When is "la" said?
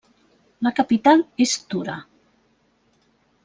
0.67-0.71